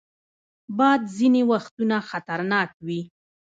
باد 0.77 1.01
ځینې 1.17 1.41
وختونه 1.51 1.95
خطرناک 2.09 2.69
وي 2.85 3.01